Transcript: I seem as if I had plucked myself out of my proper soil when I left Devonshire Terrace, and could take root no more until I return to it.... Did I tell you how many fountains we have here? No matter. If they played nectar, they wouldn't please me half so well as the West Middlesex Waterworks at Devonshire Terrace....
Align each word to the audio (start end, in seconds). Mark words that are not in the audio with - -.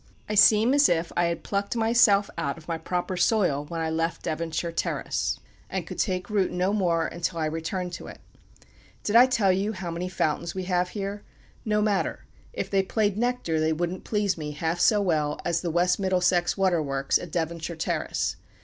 I 0.27 0.33
seem 0.33 0.73
as 0.73 0.89
if 0.89 1.11
I 1.15 1.25
had 1.25 1.43
plucked 1.43 1.75
myself 1.75 2.27
out 2.35 2.57
of 2.57 2.67
my 2.67 2.79
proper 2.79 3.15
soil 3.15 3.65
when 3.65 3.81
I 3.81 3.91
left 3.91 4.23
Devonshire 4.23 4.71
Terrace, 4.71 5.39
and 5.69 5.85
could 5.85 5.99
take 5.99 6.27
root 6.31 6.49
no 6.51 6.73
more 6.73 7.05
until 7.05 7.37
I 7.37 7.45
return 7.45 7.91
to 7.91 8.07
it.... 8.07 8.17
Did 9.03 9.15
I 9.15 9.27
tell 9.27 9.51
you 9.51 9.73
how 9.73 9.91
many 9.91 10.09
fountains 10.09 10.55
we 10.55 10.63
have 10.63 10.89
here? 10.89 11.21
No 11.65 11.83
matter. 11.83 12.25
If 12.51 12.71
they 12.71 12.81
played 12.81 13.15
nectar, 13.15 13.59
they 13.59 13.73
wouldn't 13.73 14.03
please 14.03 14.39
me 14.39 14.53
half 14.53 14.79
so 14.79 15.01
well 15.03 15.39
as 15.45 15.61
the 15.61 15.69
West 15.69 15.99
Middlesex 15.99 16.57
Waterworks 16.57 17.19
at 17.19 17.29
Devonshire 17.31 17.75
Terrace.... 17.75 18.37